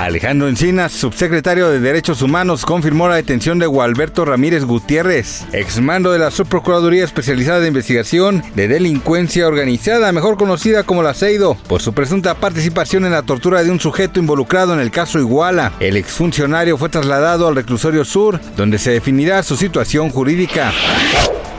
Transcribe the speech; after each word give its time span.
Alejandro 0.00 0.48
Encinas, 0.48 0.92
subsecretario 0.92 1.68
de 1.68 1.78
Derechos 1.78 2.22
Humanos, 2.22 2.64
confirmó 2.64 3.06
la 3.06 3.16
detención 3.16 3.58
de 3.58 3.66
Gualberto 3.66 4.24
Ramírez 4.24 4.64
Gutiérrez, 4.64 5.44
exmando 5.52 6.10
de 6.10 6.18
la 6.18 6.30
Subprocuraduría 6.30 7.04
Especializada 7.04 7.60
de 7.60 7.68
Investigación 7.68 8.42
de 8.54 8.66
Delincuencia 8.66 9.46
Organizada, 9.46 10.10
mejor 10.12 10.38
conocida 10.38 10.84
como 10.84 11.02
la 11.02 11.12
CEIDO, 11.12 11.54
por 11.68 11.82
su 11.82 11.92
presunta 11.92 12.34
participación 12.34 13.04
en 13.04 13.12
la 13.12 13.24
tortura 13.24 13.62
de 13.62 13.70
un 13.70 13.78
sujeto 13.78 14.18
involucrado 14.18 14.72
en 14.72 14.80
el 14.80 14.90
caso 14.90 15.18
Iguala. 15.18 15.72
El 15.80 15.98
exfuncionario 15.98 16.78
fue 16.78 16.88
trasladado 16.88 17.46
al 17.46 17.56
reclusorio 17.56 18.06
sur, 18.06 18.40
donde 18.56 18.78
se 18.78 18.92
definirá 18.92 19.42
su 19.42 19.54
situación 19.54 20.08
jurídica. 20.08 20.72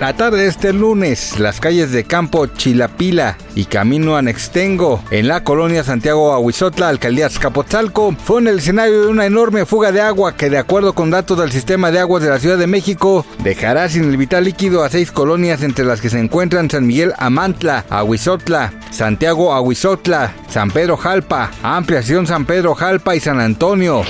La 0.02 0.16
tarde 0.16 0.40
de 0.40 0.48
este 0.48 0.74
lunes, 0.74 1.38
las 1.38 1.60
calles 1.60 1.92
de 1.92 2.06
Campo 2.06 2.48
Chilapila 2.48 3.38
y 3.54 3.66
Camino 3.66 4.18
Anextengo, 4.18 5.04
en 5.12 5.28
la 5.28 5.44
colonia 5.44 5.84
Santiago 5.84 6.34
Ahuizotla, 6.34 6.90
alcaldía 6.90 7.28
Azcapotzalco, 7.28 8.16
fue 8.24 8.42
el 8.42 8.48
escenario 8.58 9.02
de 9.02 9.08
una 9.10 9.28
enorme 9.28 9.64
fuga 9.68 9.92
de 9.92 10.02
agua 10.02 10.36
que, 10.36 10.50
de 10.50 10.58
acuerdo 10.58 10.94
con 10.94 11.12
datos 11.12 11.38
del 11.38 11.52
sistema 11.52 11.92
de 11.92 12.00
aguas 12.00 12.24
de 12.24 12.32
la 12.32 12.40
Ciudad 12.40 12.58
de 12.58 12.66
México, 12.66 13.28
dejará 13.44 13.90
sin 13.90 14.06
el 14.06 14.18
vital 14.18 14.46
líquido 14.46 14.84
a 14.84 14.90
seis 14.90 15.12
colonias 15.12 15.62
entre 15.62 15.86
las 15.86 16.02
que 16.02 16.10
se 16.10 16.20
encuentran 16.20 16.68
San 16.68 16.88
Miguel 16.88 17.14
Amantla, 17.20 17.86
Ahuizotla, 17.88 18.74
Santiago 18.90 19.54
Ahuizotla, 19.54 20.34
San 20.50 20.72
Pedro 20.72 20.98
Jalpa, 20.98 21.52
Ampliación 21.62 22.26
San 22.26 22.46
Pedro 22.46 22.74
Jalpa 22.74 23.16
y 23.16 23.20
San 23.20 23.40
Antonio. 23.40 24.02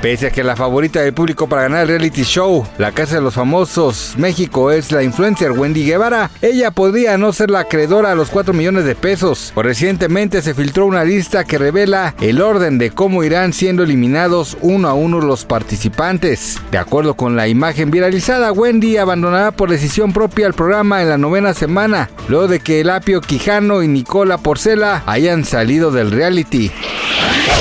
Pese 0.00 0.28
a 0.28 0.30
que 0.30 0.44
la 0.44 0.54
favorita 0.54 1.00
del 1.00 1.12
público 1.12 1.48
para 1.48 1.62
ganar 1.62 1.82
el 1.82 1.88
reality 1.88 2.22
show, 2.22 2.64
La 2.78 2.92
Casa 2.92 3.16
de 3.16 3.20
los 3.20 3.34
Famosos 3.34 4.14
México, 4.16 4.70
es 4.70 4.92
la 4.92 5.02
influencer 5.02 5.50
Wendy 5.50 5.84
Guevara, 5.84 6.30
ella 6.40 6.70
podría 6.70 7.18
no 7.18 7.32
ser 7.32 7.50
la 7.50 7.60
acreedora 7.60 8.12
a 8.12 8.14
los 8.14 8.30
4 8.30 8.54
millones 8.54 8.84
de 8.84 8.94
pesos. 8.94 9.52
Recientemente 9.56 10.40
se 10.40 10.54
filtró 10.54 10.86
una 10.86 11.02
lista 11.02 11.42
que 11.42 11.58
revela 11.58 12.14
el 12.20 12.40
orden 12.40 12.78
de 12.78 12.92
cómo 12.92 13.24
irán 13.24 13.52
siendo 13.52 13.82
eliminados 13.82 14.56
uno 14.60 14.88
a 14.88 14.94
uno 14.94 15.20
los 15.20 15.44
participantes. 15.44 16.58
De 16.70 16.78
acuerdo 16.78 17.14
con 17.14 17.34
la 17.34 17.48
imagen 17.48 17.90
viralizada, 17.90 18.52
Wendy 18.52 18.98
abandonará 18.98 19.50
por 19.50 19.68
decisión 19.68 20.12
propia 20.12 20.46
el 20.46 20.54
programa 20.54 21.02
en 21.02 21.08
la 21.08 21.18
novena 21.18 21.54
semana, 21.54 22.08
luego 22.28 22.46
de 22.46 22.60
que 22.60 22.80
Elapio 22.80 23.20
Quijano 23.20 23.82
y 23.82 23.88
Nicola 23.88 24.38
Porcela 24.38 25.02
hayan 25.06 25.44
salido 25.44 25.90
del 25.90 26.12
reality. 26.12 26.70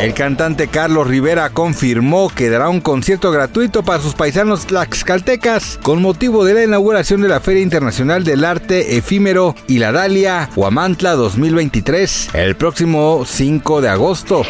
El 0.02 0.14
cantante 0.14 0.68
Carlos 0.68 1.08
Rivera 1.08 1.50
confirmó 1.50 2.30
que 2.30 2.52
dará 2.52 2.70
un 2.70 2.82
concierto 2.82 3.32
gratuito 3.32 3.82
para 3.82 4.02
sus 4.02 4.14
paisanos 4.14 4.68
tlaxcaltecas 4.68 5.80
con 5.82 6.04
motivo 6.04 6.46
de 6.46 6.54
la 6.54 6.64
inauguración 6.64 7.22
de 7.22 7.28
la 7.28 7.40
Feria 7.40 7.64
Internacional 7.64 8.24
del 8.24 8.46
Arte 8.46 8.98
Efímero 8.98 9.56
y 9.68 9.80
la 9.80 9.92
Dalia 9.92 10.52
Huamantla 10.56 11.14
2023 11.14 12.30
el 12.34 12.56
próximo 12.56 13.24
5 13.26 13.82
de 13.82 13.90
agosto. 13.90 14.44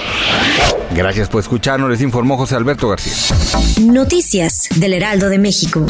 Gracias 0.93 1.29
por 1.29 1.39
escucharnos, 1.39 1.89
les 1.89 2.01
informó 2.01 2.35
José 2.35 2.55
Alberto 2.55 2.89
García. 2.89 3.13
Noticias 3.81 4.67
del 4.75 4.93
Heraldo 4.93 5.29
de 5.29 5.39
México. 5.39 5.85